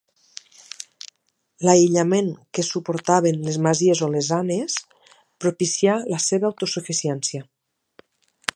[1.67, 4.79] L'aïllament que suportaven les masies olesanes
[5.45, 7.47] propicià la seva autosuficiència.